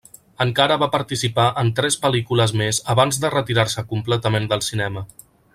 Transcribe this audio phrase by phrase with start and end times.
[0.45, 5.09] Encara va participar en tres pel·lícules més abans de retirar-se completament del cinema.